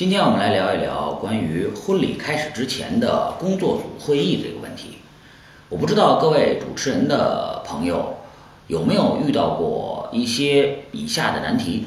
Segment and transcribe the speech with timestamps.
[0.00, 4.96] 今天我们来聊一聊关于婚礼开始之前的工作组会议这个问题。
[5.68, 8.16] 我不知道各位主持人的朋友
[8.66, 11.84] 有没有遇到过一些以下的难题，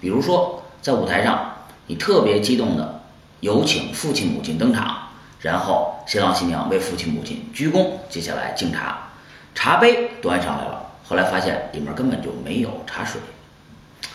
[0.00, 1.54] 比如说在舞台上，
[1.86, 3.00] 你特别激动的
[3.38, 9.12] 有请父亲母亲登场，然后新郎新娘为父亲母亲鞠躬，接下来敬茶，
[9.54, 13.20] 茶杯端上来了，后来发现里面根本就没有茶水。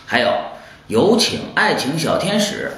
[0.04, 0.30] 还有
[0.88, 2.70] 有请爱情小天使。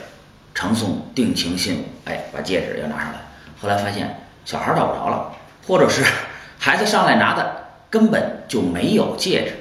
[0.55, 3.21] 呈送定情信物，哎，把戒指要拿上来。
[3.61, 5.33] 后来发现小孩找不着了，
[5.67, 6.05] 或者是
[6.59, 9.55] 孩子上来拿的根本就没有戒指。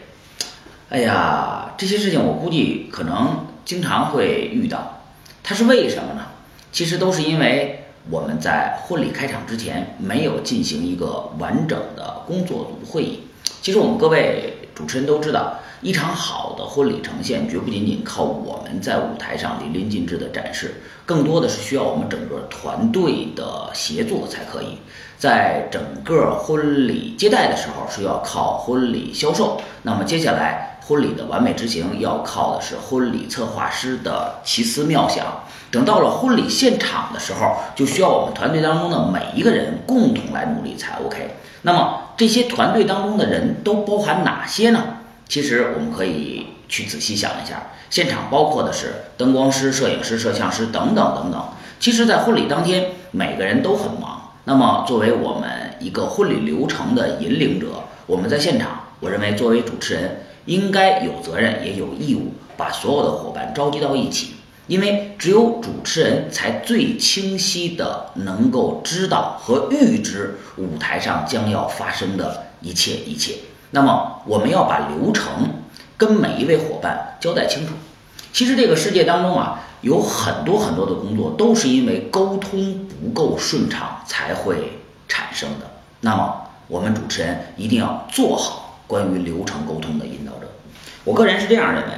[0.90, 5.02] 哎呀，这些事情我估计可能经常会遇到。
[5.44, 6.28] 它是为什么呢？
[6.72, 13.28] 其实都是因为我们在婚礼开场之前没有进行一个完整的工作组会议。
[13.62, 15.60] 其实我们各位主持人都知道。
[15.84, 24.78] 一场好的婚礼呈现，绝不仅仅靠我们在舞台上淋漓尽致的展示，更多的是需要我们整个团队的协作才可以。
[25.18, 35.26] 在整个婚礼接待的时候，是要靠婚礼销售；那么接下来婚礼的完美执行，要靠的是婚礼策划师的奇思妙想。
[35.72, 41.36] 等到了婚礼现场的时候，就需要我们团队当中的每一个人共同来努力才 OK。
[41.62, 44.84] 那么这些团队当中的人都包含哪些呢？
[45.30, 51.42] 其实我们可以去仔细想一下，现场包括的是灯光师、摄影师、摄像师等等等等。
[51.80, 54.34] 其实，在婚礼当天，每个人都很忙。
[54.44, 57.68] 那么，作为我们一个婚礼流程的引领者，
[58.08, 64.34] 我们在现场，我认为作为主持人，应该有责任也有义务把所有的伙伴召集到一起，
[64.68, 73.36] 因为只有主持人才最清晰的能够知道和预知舞台上将要发生的一切一切。
[73.72, 75.26] 那么我们要把流程
[75.98, 77.74] 跟每一位伙伴交代清楚。
[78.34, 85.70] 其实这个世界当中啊，有很多很多的工作都是因为沟通不够顺畅才会产生的。
[86.00, 88.61] 那么我们主持人一定要做好
[88.92, 90.50] 关于流程沟通的引导者。
[91.06, 91.90] 我个人是这样认为：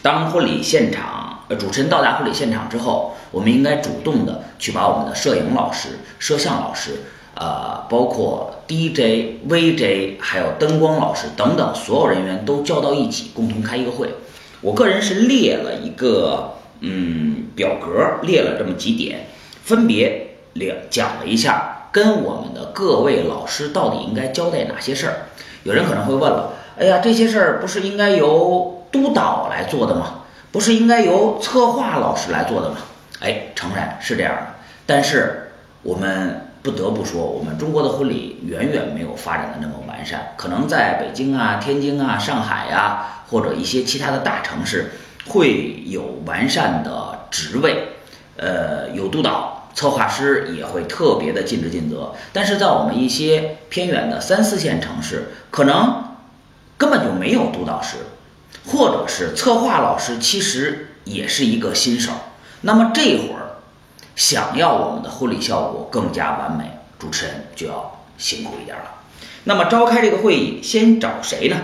[0.00, 7.00] 当婚礼现场呃主持人到达婚礼现场之后，我们应该主动的去把我们的摄影老师、摄像老师。
[7.34, 14.08] 呃，包括 DJ、VJ，还有灯光老师等等，所有人员都叫到一起，共同开一个会。
[14.60, 19.26] 我个人是列了一个嗯表格，列了这么几点，
[19.62, 25.16] 分别列讲了一下，跟我们的各位老师到底应该交代哪些事儿。
[25.68, 30.20] 有人可能会问了，哎呀，这些事儿不是应该由督导来做的吗？
[30.50, 32.76] 不是应该由策划老师来做的吗？
[33.20, 34.46] 哎，诚然是这样的，
[34.86, 35.52] 但是
[35.82, 36.44] 我们。
[36.60, 40.32] 不得不说，我们中国的婚礼远远没有发展的那么完善。
[40.36, 44.90] 可能在北京啊、天津啊、上海呀，或者一些其他的大城市，
[45.28, 47.90] 会有完善的职位，
[48.36, 52.12] 呃，有督导、策划师也会特别的尽职尽责。
[52.32, 56.16] 但是在我们一些偏远的三四线城市，可能
[56.76, 57.98] 根本就没有督导师，
[58.66, 62.10] 或者是策划老师，其实也是一个新手。
[62.62, 63.44] 那么这会儿。
[64.16, 66.64] 想要我们的婚礼效果更加完美，
[66.98, 68.94] 主持人就要辛苦一点了。
[69.44, 71.56] 那么召开这个会议，先找谁呢？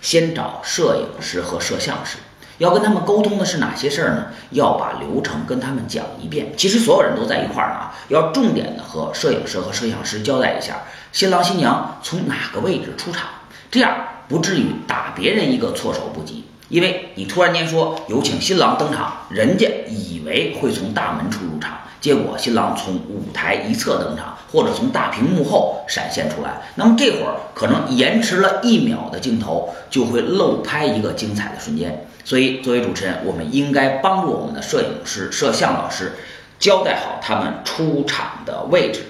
[0.00, 2.16] 先找摄影师和摄像师。
[2.58, 4.26] 要跟他们沟通的是哪些事儿呢？
[4.50, 6.52] 要把流程跟他们讲一遍。
[6.56, 10.78] 其实所有人都在一块儿呢啊，要重点的和摄影师和摄像师交代一下，
[11.12, 13.28] 新郎新娘从哪个位置出场，
[13.70, 13.96] 这样
[14.26, 16.44] 不至于打别人一个措手不及。
[16.68, 21.78] 因为你突然间说有请新郎登场，人家以为会从大门处入场。
[22.00, 32.06] 结果新郎从舞台一侧登场，或者从大屏幕后闪现出来，那么这会儿可能延迟了一秒的镜头就会漏拍一个精彩的瞬间。
[32.24, 36.12] 所以作为主持人，我们应该帮助我们的摄影师、摄像老师
[36.60, 39.00] 交代好他们出场的位置。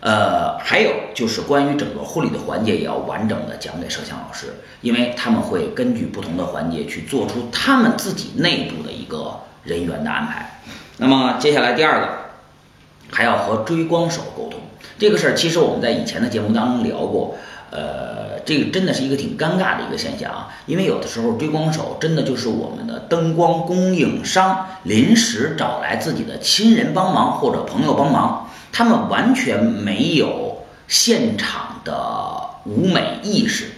[0.00, 4.46] 呃，还有就是关于整个婚礼的环节，也要完整的讲给摄像老师，
[4.80, 10.60] 因为他们会根据不同的环节去做出他们自己内部的一个人员的安排。
[10.96, 12.08] 那么接下来第二个，
[13.10, 14.60] 还要和追光手沟通
[14.98, 17.36] 这个事儿，其实我们在以前的节目当中聊过，
[17.70, 33.70] 呃，这个真的是一个挺尴尬的一个现象啊，因为有的时候追光手真的就是我们的灯光供应商临时找来自己的亲人帮忙或者朋友帮忙，他们完全没有现场的舞美意识，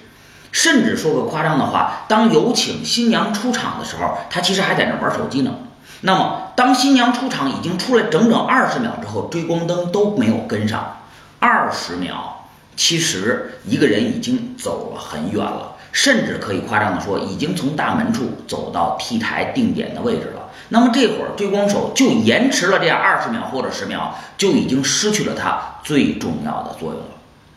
[0.50, 5.55] 甚至说个夸张的话，当有请新娘出场的时候，他其实还在那玩手机呢。
[6.00, 10.97] 那么，当新娘出场已经出来整整二十秒之后，追光灯都没有跟上。
[11.39, 12.42] 二十秒，
[12.76, 20.50] 其实一个人已经走了很远了，甚至可以夸张的说，已经从大门处走到 T 台定点的位置了。
[20.70, 27.08] 那么这会儿追光手就延迟了这二十秒或者十秒，就已经失去了它最重要的作用了。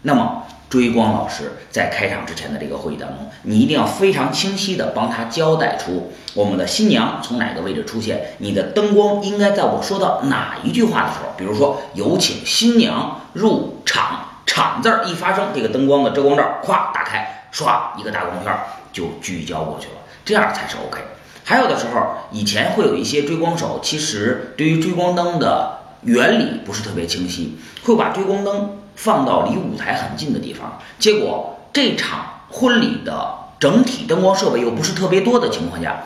[0.02, 14.25] 那么追光老师在开场之前的这个会议当中，你一定要非常清晰的帮他交代出我们的新娘从哪个位置出现，你的灯光应该在我说到哪一句话的时候，比如说有请新娘入场，
[14.56, 18.58] 场字儿一发生，这个灯光的遮光罩咵打开，唰一个大光圈
[18.94, 21.02] 就聚焦过去了，这样才是 OK。
[21.44, 35.98] 还有的时候，以前会有一些追光手，其实对于追光灯的原理不是特别清晰，会把追光灯放到离舞台很近的地方，结果这场婚礼的整体灯光设备又不是特别多的情况下，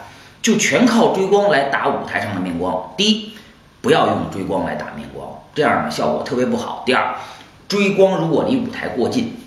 [0.42, 2.96] 就全靠追光来打舞台上的面光。
[2.98, 3.36] 第一，
[3.80, 6.82] 不要用追光来打面光，这样呢效果特别不好。
[6.88, 7.14] 第二，
[7.70, 9.38] 追光如果离舞台过近。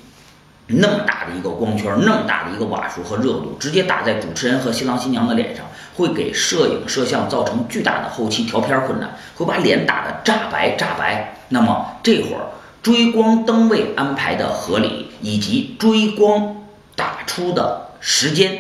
[0.68, 5.66] 那么大的一个光圈，那么大的一个瓦数和热度，直接打在主持人和新郎新娘的脸上，
[5.96, 11.34] 会给摄影摄像造成巨大的后期调片困难，会把脸打得炸白炸白。
[11.48, 12.46] 那么这会儿
[12.82, 16.64] 追光灯位安排的合理，以及追光
[16.96, 18.56] 打出的时间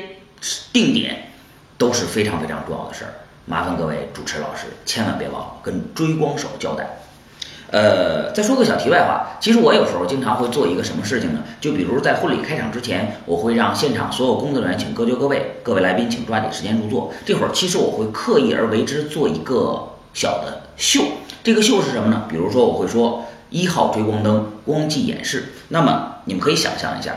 [0.72, 1.30] 定点，
[1.78, 3.14] 都是非常非常重要的事儿。
[3.46, 6.90] 麻烦各位主持老师千万别忘了跟追光手交代。
[7.72, 11.40] 呃，再说个小题外话，其实我有时候经常会做一个什么事情呢？
[11.58, 17.10] 就比如在婚礼开场之前，我会让现场所有工作人员请各就各位，各位来宾请抓紧时间入座。
[17.24, 21.00] 这会儿其实我会刻意而为之做一个小的秀，
[21.42, 22.24] 这个秀是什么呢？
[22.28, 27.14] 比如说我会说一号追光灯光技演示，那么你们可以想象一下。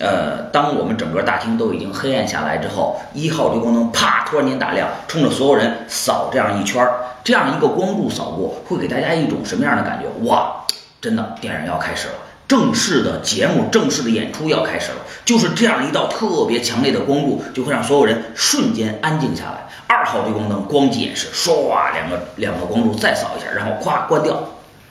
[0.00, 6.94] 呃，当我们整个大厅都已经黑暗下来之后，一号追光灯啪突然间打亮，冲着所有人扫这样一圈儿，
[7.28, 10.08] 这样一个光柱扫过，会给大家一种什么样的感觉？
[10.26, 10.64] 哇，
[10.98, 12.14] 真的电影要开始了，
[12.48, 19.68] 正式的节目、正式的演出要开始了，就是这样一道特别强烈的光柱，就会让所有人瞬间安静下来。
[19.86, 24.34] 二号追光灯光机演示，唰，两个两个光柱再扫一下，然后咵关掉，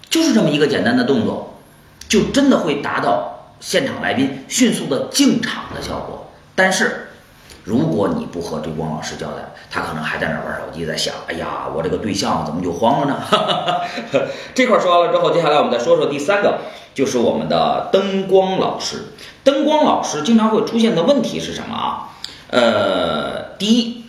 [0.07, 1.57] 就是这么一个简单的动作，
[2.07, 3.33] 就真的会达到。
[3.59, 7.07] 现场来宾迅速的进场的效果，但是
[7.67, 13.17] 如果你不和追光老师交代，他可能还在那玩手机，在想：哎呀，我这个对象怎么就慌了呢？
[14.55, 16.59] 这块说完了之后，接下来我们再说说第三个，
[16.93, 19.07] 就是我们的灯光老师。
[19.43, 22.15] 灯光老师经常会出现的问题是什么啊？
[22.51, 24.05] 呃，第一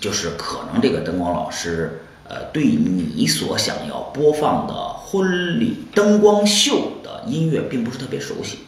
[0.00, 2.00] 就是可能这个灯光老师。
[2.26, 8.60] 呃，对你所想要播放的婚礼灯光秀的音乐并不是特别熟悉，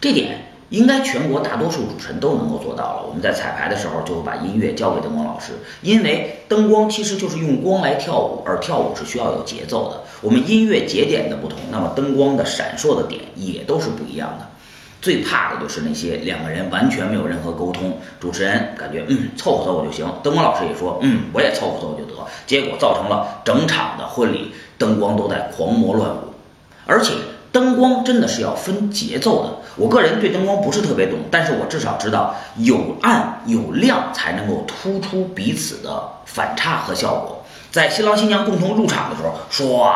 [0.00, 3.04] 这点应该全国大多数主持人都能够做到了。
[3.06, 5.52] 我们在彩排的时候就会把音乐交给灯光老师，
[5.82, 10.00] 因为灯光其实就是用光来跳舞，而跳舞是需要有节奏的。
[10.22, 14.46] 我们音乐节点的不同，那么灯光的闪烁的点也都是不一样的。
[15.02, 22.14] 最怕的就是那些两个人完全没有任何沟通，主持人感觉嗯凑合凑合就行，灯光老师也说嗯我也凑合凑合就得，
[22.46, 26.32] 结果造成了整场的婚礼灯光都在狂魔乱舞，
[26.86, 27.12] 而且
[27.52, 29.50] 灯光真的是要分节奏的。
[29.76, 37.44] 我个人对灯光不是特别懂，但是我至少知道有暗有亮才能够突出彼此的反差和效果。
[37.70, 39.92] 在新郎新娘共同入场的时候，唰。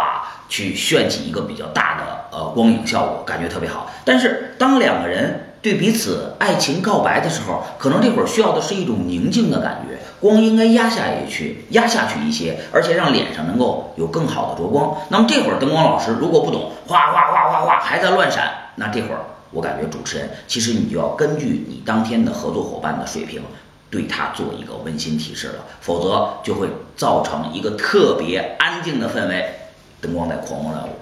[0.50, 3.88] 去炫起一个比较大的呃光影效果，感觉特别好。
[4.04, 14.92] 但是当两个人对彼此爱情告白的时候，可能这会儿需要的是一种宁静的感觉，光应该压下去，压下去一些，而且让脸上能够有更好的着光。
[15.08, 19.20] 那么这会儿灯光老师如果不懂，哗哗哗哗哗还在乱闪，那这会儿
[19.50, 23.42] 我感觉主持人其实你就要根据你当天的合作伙伴的水平，
[23.90, 29.54] 对他做一个温馨提示了，否则就会造成一个特别安静的氛围。
[30.00, 30.92] 灯光在狂魔乱舞，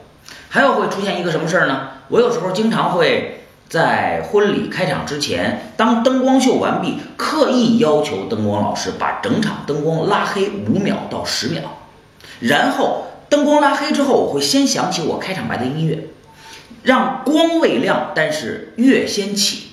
[0.49, 1.89] 还有会出现一个什么事儿呢？
[2.09, 11.63] 我有时候经常会在婚礼开场之前，当灯光秀完毕，刻意要求灯光老师把整场灯光拉黑五秒到十秒，
[12.41, 16.09] 然后灯光拉黑之后，我会先响起我开场白的音乐，
[16.83, 19.65] 让光未亮，但是月先起。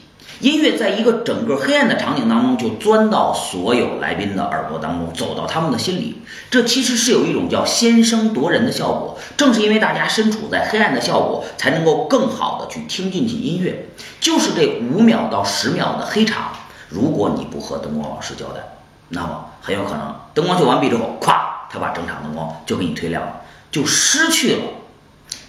[0.41, 6.21] 音乐在一个整个黑暗的场景当中，就钻到所有来宾的耳朵当中，走到他们的心里。
[6.51, 9.17] 这其实是有一种叫先声夺人的效果。
[9.38, 13.88] 正是因为大家身处在黑暗的效果，才能够更好的去听进去音乐。
[14.19, 16.51] 就是这五秒到十秒的黑场，
[16.89, 18.59] 如果你不和灯光老师交代，
[19.09, 21.33] 那么很有可能灯光秀完毕之后，咵，
[21.71, 24.62] 他把整场灯光就给你推亮了，就失去了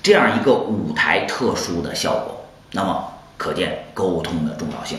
[0.07, 2.45] 这样一个舞台特殊的效果。
[2.71, 3.09] 那么。
[3.39, 4.97] 可见沟通的重要性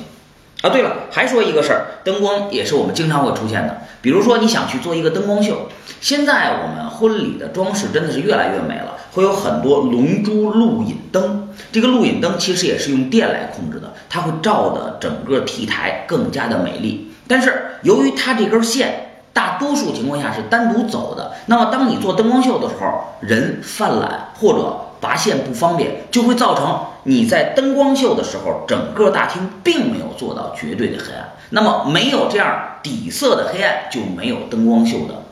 [0.62, 0.70] 啊！
[0.70, 3.82] 对了，还说一个事儿，灯光也是我们经常会出现的。
[4.00, 5.68] 比如说，你想去做一个灯光秀，
[6.00, 11.50] 现在我们婚礼的装饰真的是越来越美了，会有很多龙珠录影灯。
[11.72, 17.12] 这个录影灯其实也是用电来控制的，它会照的整个 T 台更加的美丽。
[17.28, 19.06] 但是由于它这根线。
[19.34, 21.32] 大多数情况下是单独走的。
[21.46, 31.34] 那么当你做灯光秀的时候，人犯懒或者拔线不方便，就会造成你在灯光秀的时候，整个大厅并没有做到绝对的黑暗。
[31.50, 35.24] 那么没有这样底色的黑暗，就没有灯光秀的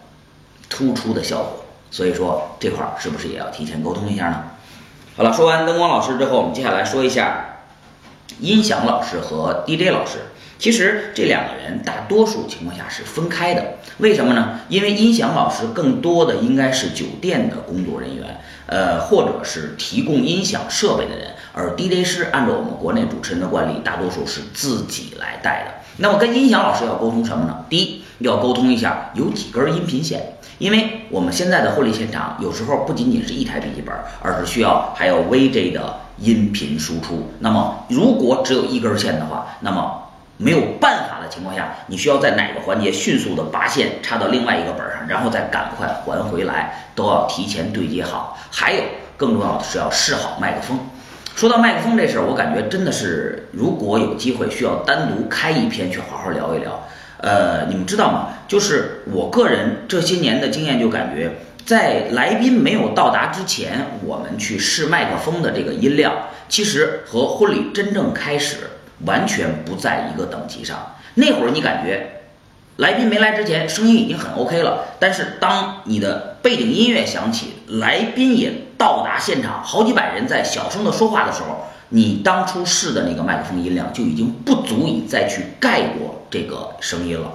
[0.70, 1.66] 突出的效果。
[1.92, 4.44] 所以说这块儿是不是也要提前沟通一下呢？
[5.18, 7.60] 好了，说完灯光老师之后，我们接下来说一下
[8.40, 10.20] 音响老师和 DJ 老师。
[10.58, 14.62] 其实这两个人大多数情况下是分开的，为什么呢？
[14.70, 25.72] 因为音响老师更多的应该是酒店的工作人员，呃，或者是提供音响设备的人，而 DJ 师按照我们国内主持人的惯例，大多数是自己来带的。
[25.98, 27.66] 那么跟音响老师要沟通什么呢？
[27.70, 37.30] 第一，要沟通一下有几根音频线，因为我们现在的婚礼现场有时候不仅仅是一台笔记本，而是需要还有 VJ 的音频输出。
[37.40, 40.02] 那么如果只有一根线的话，那么
[40.38, 48.38] 没有办法的情况下，你需要在哪个环节迅速的拔线插到另外一个本上，然后再赶快还回来，都要提前对接好。
[48.52, 48.82] 还有
[49.16, 50.80] 更重要的是要试好麦克风。
[51.36, 56.82] 说到麦克风这事儿，我感觉真的是，如果有机会需要单独开一篇去好好聊一聊。
[57.18, 58.30] 呃，你们知道吗？
[58.48, 61.32] 就是我个人这些年的经验，就感觉
[61.66, 66.14] 在来宾没有到达之前，我们去试麦克风的这个音量，
[66.48, 68.58] 其实和婚礼真正开始。
[69.06, 70.96] 完全不在一个等级上。
[71.16, 72.22] 那会儿你感觉，
[72.78, 87.32] 来宾没来之前声音已经很 OK 了，但是当你的背景音乐响起，来宾也到达现场，好几百人在小声的说话的时候，你当初试的那个麦克风音量就已经不足以再去盖过这个声音了。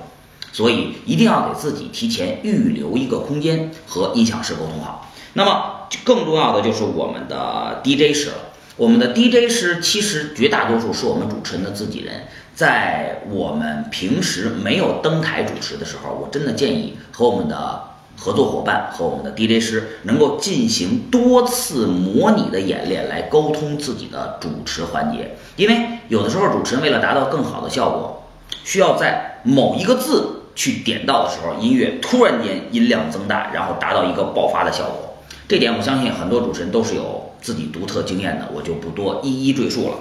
[0.52, 5.08] 所以一定要给自己提前预留一个空间和音响师沟通好。
[5.34, 8.34] 那么更重要的就是我们的 DJ 师了。
[8.80, 12.14] 我们的 DJ 师其实绝大多数是我们主持人的自己人，
[12.54, 17.82] 在我们平时没有登台主持的时候，我真的建议和我们的
[18.16, 25.36] 合作伙伴和我们的 DJ 师能够进行多次模拟的演练，来沟通自己的主持环节。
[25.56, 25.76] 因为
[26.08, 28.30] 有的时候主持人为了达到更好的效果，
[28.64, 35.18] 需要在某一个字去点到的时候，音乐突然间音量增大，然后达到一个爆发的效果。
[35.46, 37.26] 这点我相信很多主持人都是有。
[37.40, 39.96] 自己独特经验的，我就不多一一赘述了。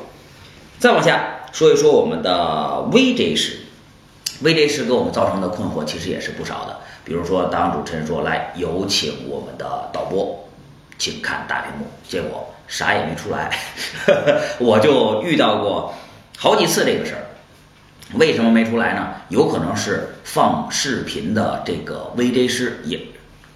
[0.79, 3.60] 再往下说一说我们的 VJ 师
[4.43, 6.77] ，VJ 师给我们造成的困惑其实也是不少的。
[7.03, 10.48] 比如说，当主持人说来有请我们的导播，
[10.98, 13.58] 请看大屏幕，结果啥也没出来，
[14.60, 15.93] 我就遇到过
[16.38, 17.25] 好几次这个事儿。
[18.13, 19.08] 为什么没出来呢？
[19.29, 23.00] 有可能是放视频的这个 VJ 师也。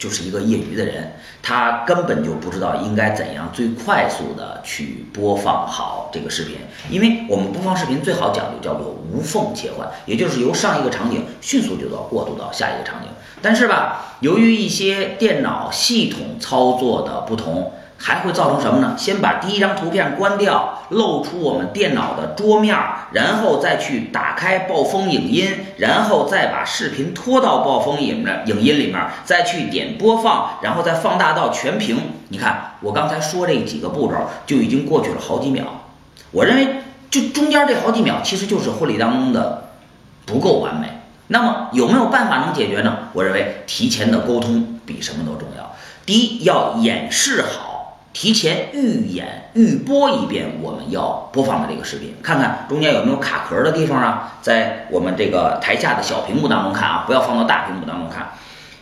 [0.03, 6.57] 就是一个业余的人，他根本就不知道应该怎样最快速的去播放好这个视频，
[6.89, 13.07] 因为我们播放视频最好讲究叫做无缝切换，也就是由上一个场景迅速就到过渡到下一个场景。
[13.41, 17.71] 但是吧，由于一些电脑系统操作的不同。
[17.97, 18.95] 还会造成什么呢？
[18.97, 22.75] 先把第一张图片关掉，露出我们电脑的桌面，
[23.11, 31.97] 然后再去打开暴风影音，然后再把视频拖到暴风影的影音里面，再去点播放，然后再放大到全屏。
[32.27, 35.63] 你看，我刚才说这几个步骤就已经过去了好几秒。
[36.31, 36.67] 我认为，
[37.09, 39.69] 就中间这好几秒，其实就是婚礼当中的
[40.25, 40.87] 不够完美。
[41.27, 43.09] 那么有没有办法能解决呢？
[43.13, 45.73] 我认为提前的沟通比什么都重要。
[46.05, 47.72] 第一，要演示好。
[48.13, 54.37] 提前预演、预播一遍我们要播放的这个视频，看看中间有没有卡壳的地方啊？
[54.41, 58.33] 在我们这个台下的小屏幕当中看啊，不要放到大屏幕当中看，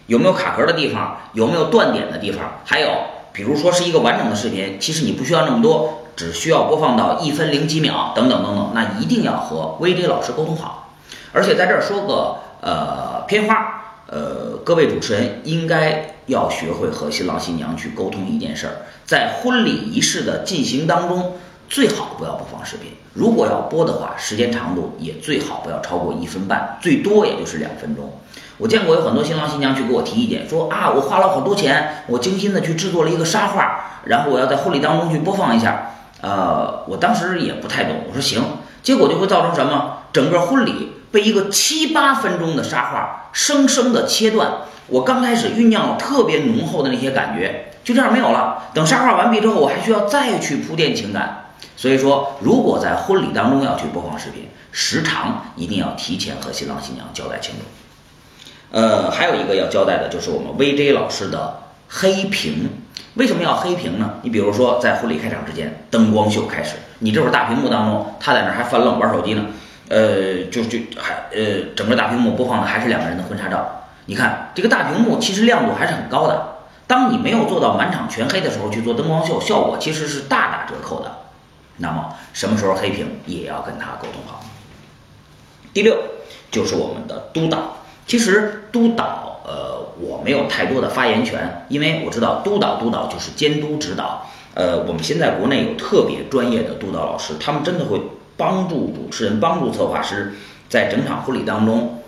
[0.08, 1.18] 有没有卡壳的地方？
[1.32, 2.60] 有没有断点的地方？
[2.66, 2.90] 还有，
[3.32, 10.94] 比如说是一个完整的视频，其实你不需要那么多，只需要播放到一分零几秒，等等等等，那一定要和 VJ 老师沟通好。
[11.32, 13.78] 而且在这儿说个呃片花。
[14.08, 18.74] 呃，各位主持人应该要学会和新郎新娘去沟通一件事儿，
[19.06, 21.34] 在婚礼仪式的进行当中，
[21.68, 22.94] 最好不要播放视频。
[23.14, 28.10] 如果要播的话，时间长度也最好不要超过一分半，最多也就是两分钟。
[28.58, 35.92] 我见过有很多新郎新娘去给我提意见，说啊，我花了好多钱，我精心的去制作了一个沙画，然后我要在婚礼当中去播放一下。
[36.22, 38.42] 呃，我当时也不太懂，我说行，
[38.82, 40.01] 结果就会造成什么？
[40.14, 40.94] 整个婚礼。
[41.12, 44.50] 被一个七八分钟的沙画生生的切断，
[44.88, 48.70] 我刚开始酝酿特别浓厚的那些感觉就这样没有了。
[48.74, 51.52] 等沙画完毕之后，我还需要再去铺垫情感。
[51.76, 57.62] 所以说，如果在婚礼当中要去播放视频，时长一定要提前和新郎新娘交代清楚。
[58.72, 62.70] 呃，还有一个要交代的就是我们 VJ 老师的黑屏，
[63.16, 64.12] 为什么要黑屏呢？
[64.22, 69.44] 你比如说在婚礼开场之前，灯光秀开始，你这会儿大屏幕当中，他在那还翻愣玩手机呢。
[69.92, 73.84] 呃，就就还呃，整个大屏幕播放的还是两个人的婚纱照。
[74.06, 76.60] 你看这个大屏幕其实亮度还是很高的。
[76.88, 81.12] 当你没有做到满场全黑的时候去做灯光秀，效果其实是大打折扣的。
[81.78, 84.42] 那么什么时候黑屏也要跟他沟通好。
[85.74, 85.98] 第六
[86.50, 94.26] 就是我们的督导，其实督导呃我没有太多的发言权，因为我知道督导督导就是监督指导。
[94.54, 98.02] 呃，我们现在国内有特别专业的督导老师，他们真的会
[98.42, 100.34] 帮助主持人、帮助策划师，
[100.68, 102.02] 在整场婚礼当中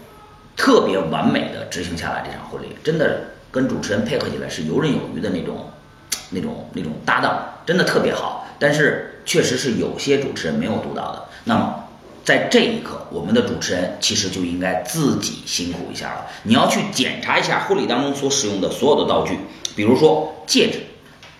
[0.57, 3.21] 特别完美的执行下来这场婚礼，真的
[3.51, 5.69] 跟主持人配合起来是游刃有余的那种、
[6.33, 8.47] 那种、那种搭档，真的特别好。
[8.57, 11.75] 但是确实是有些主持人没有读到的，那么
[12.23, 16.25] 在这一刻，我们的主持人其实就应该自己辛苦一下了。
[16.41, 19.37] 你要去检查一下婚礼当中所使用的所有的道具，
[19.75, 20.79] 比如说戒指、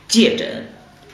[0.08, 0.68] 戒枕。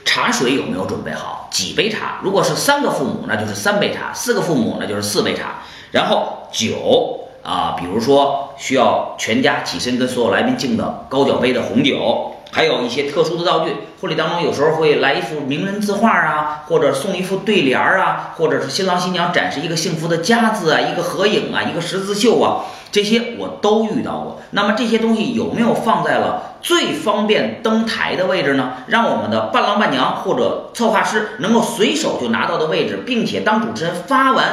[0.10, 1.48] 茶水有没有准备好？
[1.52, 2.20] 几杯茶？
[2.24, 5.58] 如果是三个父母，那就是三杯茶；四个父母，那就是四杯茶。
[5.92, 7.19] 然后酒
[7.50, 13.76] 啊，比如说需要全家起身跟所有来宾敬的高脚杯的红酒，还有一些特殊的道具。
[14.00, 22.66] 婚礼当中有时候会来一幅名人字画啊，或者送一副对联儿啊，或者是新郎新娘展示一个幸福的家字啊，一个合影啊，一个十字绣啊。
[22.92, 28.74] 这些我都遇到过，那么这些东西有没有放在了最方便登台的位置呢？
[28.86, 34.46] 让我们的伴郎伴娘或者策划师能够随手就拿到的位置，并且当主持人发完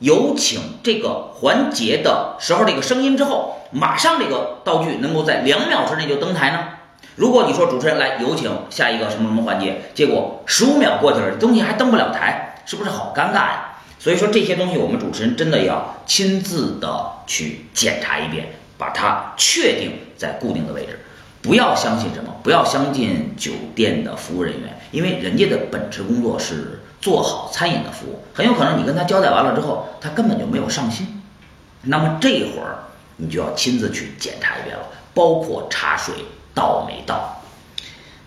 [0.00, 6.64] 有请这个环节的时候，这个声音之后，马上这个道具能够在两秒之内就登台呢？
[7.16, 13.78] 如果你说主持人来有请下一个什么什么环节，结果十五秒过去了，东西还登不了台，是不是好尴尬呀？
[13.98, 18.46] 所以说这些东西，我们主持人真的要亲自的去检查一遍，
[18.78, 20.98] 把它确定在固定的位置。
[21.42, 31.22] 不要相信什么，不要相信酒店的服务人员，因为人家的本职工作是做好餐饮的服务，很有可能你跟他交代完了之后，他根本就没有上心。
[31.82, 32.84] 那么这会儿
[33.16, 36.14] 你就要亲自去检查一遍了，包括茶水
[36.54, 37.42] 到没到，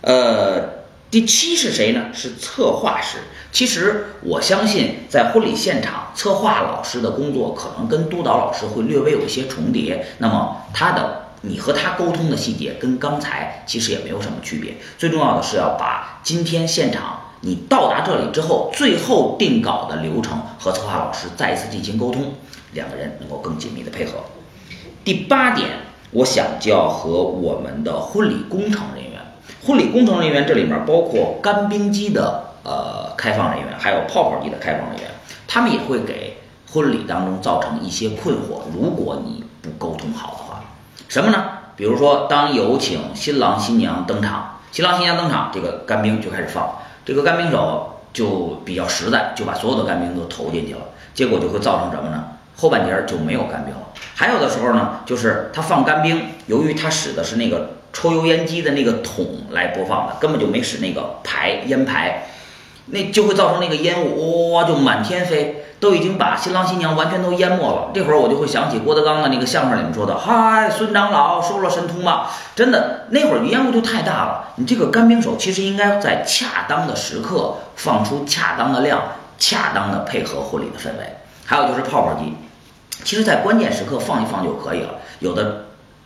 [0.01, 0.83] 呃。
[1.13, 2.05] 第七是谁呢？
[2.11, 3.19] 是策划师。
[3.51, 10.07] 其实我相信，在婚礼现场，策划老师的工作可能跟督导老师会略微有一些重叠。
[10.17, 14.75] 那么他的你和他沟通的细节跟刚才其实也没有什么区别。
[14.97, 22.33] 最重要的是要把今天现场你到达这里之后，最后定稿的流程和策划老师再一次进行沟通，
[22.71, 24.13] 两个人能够更紧密的配合。
[25.03, 25.69] 第八点，
[26.11, 29.19] 我想就要和我们的婚礼工程人员。
[29.61, 35.09] 婚礼工程人员这里面包括干冰机的呃开放人员，还有泡泡机的开放人员，
[35.45, 36.37] 他们也会给
[36.71, 38.61] 婚礼当中造成一些困惑。
[38.73, 40.63] 如果你不沟通好的话，
[41.09, 41.43] 什么呢？
[41.75, 50.81] 比如说，当有请新郎新娘登场，新郎新娘登场，这个干冰就开始放，这个干冰手就比较实在，就把所有的干冰都投进去了，
[51.13, 52.23] 结果就会造成什么呢？
[52.55, 53.81] 后半截就没有干冰了。
[54.15, 57.69] 还有的时候呢，就是他放干冰，由于他使的是那个。
[57.95, 62.25] 抽油烟机的那个桶来播放的，根本就没使那个排烟排，
[62.87, 67.91] 那就会造成那个烟雾哇就满天飞，都已经把新郎新娘完全都淹没了。
[67.93, 74.49] 这会儿我就会想起郭德纲的那个相声里面说的：“嗨，孙长老收了神通吧。”真的，那会儿烟雾就太大了。
[74.55, 79.01] 你这个干冰手其实应该在恰当的时刻放出恰当的量，
[79.39, 81.17] 恰当的配合婚礼的氛围。
[81.45, 82.35] 还有就是泡泡机，
[83.03, 84.95] 其实在关键时刻放一放就可以了。
[85.19, 85.65] 有的。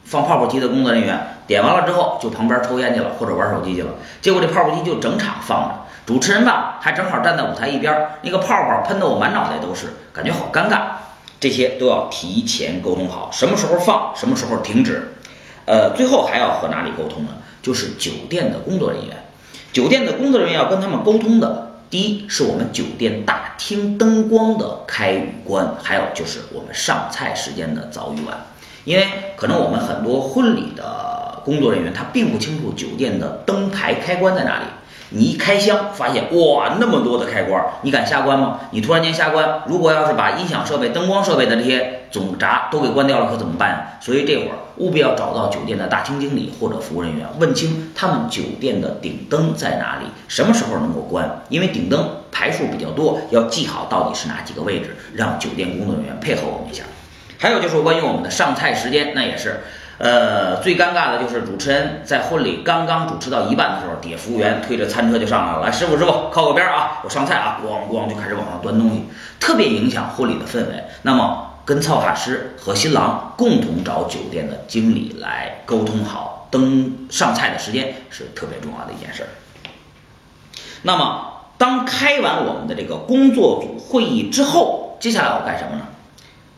[0.10, 3.90] 放泡泡机的工作人员点完了之后，就旁边抽烟去了，或者玩手机去了。
[4.22, 5.76] 结果这泡泡机就整场放着，
[6.08, 10.84] 主持人吧还正好站在舞台一边，那个泡泡喷得我满脑袋都是，感觉好尴尬。
[11.38, 15.16] 这些都要提前沟通好，什么时候放，什么时候停止。
[15.66, 17.32] 呃，最后还要和哪里沟通呢？
[17.62, 19.18] 就是酒店的工作人员。
[19.74, 28.38] 酒店的工作人员要跟他们沟通的，第一是我们酒店大厅灯光的开与关，还有就是我们上菜时间的早与晚。
[28.86, 34.64] 因为可能我们很多婚礼的工作人员他并不清楚酒店的灯牌开关在哪里。
[35.10, 38.60] 你一开箱发现哇那么多的开关，你敢下关吗？
[38.72, 43.88] 你突然间下关，如果要是把音响设备、灯光设备的这些总闸都给关掉了，可怎么办呀？
[44.02, 51.44] 所以这会儿务必要找到酒店的大厅经理或者服务人员，问清他们酒店的顶灯在哪里，什么时候能够关？
[51.50, 56.84] 因为顶灯排数比较多，要记好到底是哪几个位置，让酒店工作人员配合我们一下。
[57.40, 59.62] 还有就是关于我们的上菜时间，那也是，
[60.00, 69.06] 呃，最尴尬的就是主持人在婚礼刚刚主持到一半的时候，底下服务员推着餐车就上来了，来师傅师傅靠个边啊，我上菜啊，咣咣就开始往上端东西，
[69.40, 70.84] 特别影响婚礼的氛围。
[71.02, 79.30] 那么跟策划师和新郎共同找酒店的经理来沟通好登上菜的时间是特别重要的一件事儿。
[80.84, 85.86] 那么当开完我们的这个工作组会议之后，接下来要干什么呢？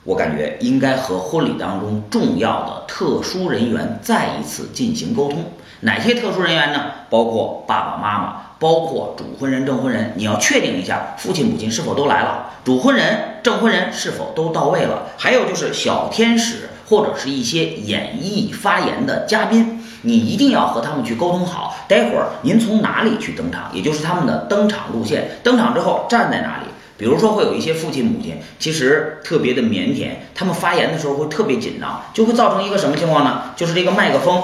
[0.09, 5.37] 我感觉应该和婚礼当中重要的特殊人员再一次进行沟通。
[5.81, 6.85] 哪些特殊人员呢？
[7.11, 10.11] 包括爸爸妈妈，包括主婚人、证婚人。
[10.15, 15.03] 你要确定一下父亲、母亲是否都来了，主婚人、证婚人是否都到位了。
[15.15, 21.75] 还有就是小天使或者是一些演绎发言的嘉宾，你一定要和他们去沟通好。
[21.87, 25.29] 待会儿您从哪里去登场，也就是他们的登场路线。
[25.43, 26.63] 登场之后站在哪里？
[26.99, 33.53] 比如说会有一些父亲、母亲，其实特别的腼腆，他们发言的时候会特别紧张，就会造成一个什么情况呢？
[33.55, 34.43] 就是这个麦克风。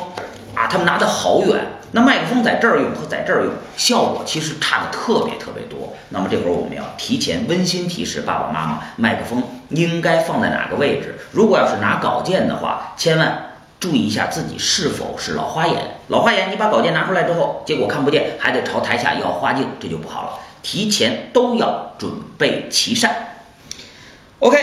[0.55, 5.93] 啊，他们拿的好远，那麦克风在这儿用和在这儿用，效果其实差的特别特别多。
[6.07, 11.15] 那么这会儿我们要提前温馨提示爸爸妈妈，麦克风应该放在哪个位置。
[11.33, 15.77] 如果要是拿稿件的话，千万注意一下自己是否是老花眼。
[16.07, 20.39] 老花眼，你把稿件拿出来之后，结果看不见，还得朝台下要花镜，这就不好了。
[20.65, 23.37] 提前都要准备齐善。
[24.39, 24.57] OK，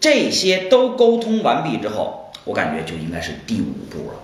[0.00, 4.14] 这些都沟通完毕之后，我感觉就应该是第五步了。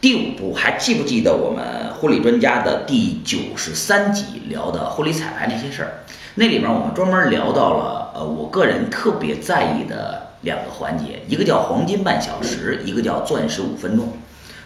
[0.00, 5.90] 第五步，还记不记得我们婚礼专家的第九十三集聊的婚礼彩排那些事儿？
[6.36, 14.08] 那里面我们专门聊到了，呃，我个人特别在意的两个环节，一个叫黄金半小时，一个叫钻石五分钟。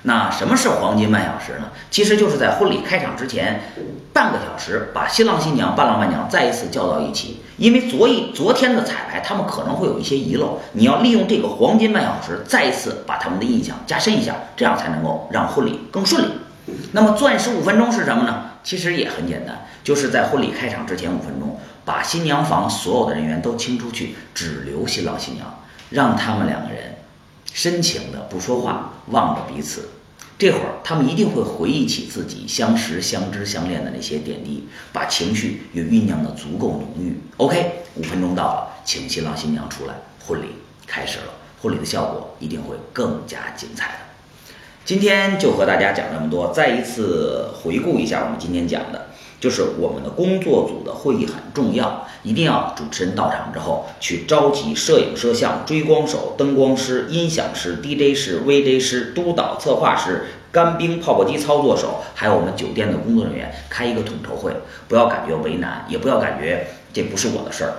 [0.07, 1.71] 那什么是黄金半小时呢？
[1.91, 3.63] 其实就是在婚礼开场之前
[4.13, 7.41] 半个小时，把新郎新娘、伴郎伴娘再一次叫到一起。
[7.57, 16.33] 因为昨一昨天的彩排，他们可能会有一些遗漏，你要利用这个黄金半小时，再一次把他们的印象加深一下，这样才能够让婚礼更顺利。
[16.93, 18.51] 那么钻石五分钟是什么呢？
[18.63, 25.47] 其实也很简单，就是在婚礼开场之前五分钟，把新娘房所有的人员都清出去，只留新郎新娘，
[25.89, 26.93] 让他们两个人。
[27.53, 29.91] 深情的不说话，望着彼此，
[30.45, 37.19] 这会儿他们一定会回忆起自己相识、相知、相恋的那些点滴，把情绪也酝酿的足够浓郁。
[37.39, 39.95] OK，五分钟到了，请新郎新娘出来，
[40.27, 40.49] 婚礼
[40.87, 43.99] 开始了，婚礼的效果一定会更加精彩的。
[44.85, 49.07] 今天就和大家讲这么多，再一次回顾一下我们今天讲的。
[49.45, 64.51] 就是我们的工作组的会议很重要，一定要主持人到场之后去召集摄影摄像、追光手、灯光师、音响师、DJ 师、VJ 师、督导、策划师、干冰、泡泡机操作手，还有我们酒店的工作人员开一个统筹会。
[64.89, 67.75] 不要感觉为难，也不要感觉这不是我的事儿。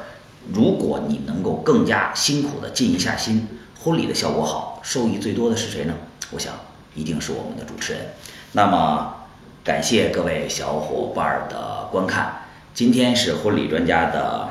[0.53, 3.47] 如果你能够更加辛苦的尽一下心，
[3.83, 5.95] 婚礼的效果好，受益最多的是谁呢？
[6.29, 6.53] 我想
[6.93, 8.01] 一定是我们的主持人。
[8.51, 9.14] 那么。
[9.65, 12.31] 感谢各位小伙伴的观看，
[12.71, 14.47] 今天是婚礼专家的，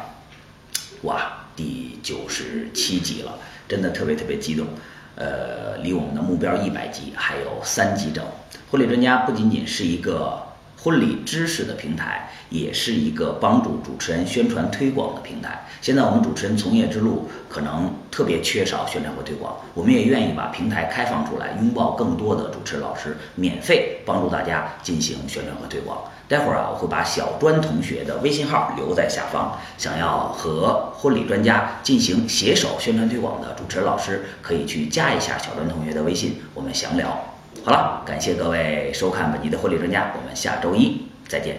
[1.02, 4.66] 哇，第九十七集了，真的特别特别激动，
[5.14, 8.24] 呃，离我们的目标一百集还有三集整。
[8.72, 10.42] 婚礼专家不仅仅是一个。
[10.84, 15.66] 婚礼知识的平台，也是一个帮助主持人宣传推广的平台。
[15.80, 25.96] 现在我们主持人从业之路可能特别缺少宣传和推广，我们也愿意把平台开放出来，拥抱更多的主持老师，免费帮助大家进行宣传和推广。
[26.28, 37.33] 待会儿啊，我会把小专同学的微信号留在下方，想要和婚礼专家进行携手宣传推广的主持人老师，可以去加一下小专同学的微信，我们详聊。
[37.64, 41.56] 好了，感谢各位收看本期的婚礼专家，我们下周一再见。